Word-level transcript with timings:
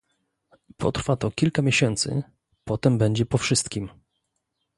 Potrwa 0.77 1.15
to 1.17 1.31
kilka 1.31 1.61
miesięcy, 1.61 2.23
potem 2.63 2.97
będzie 2.97 3.25
po 3.25 3.37
wszystkim 3.37 3.89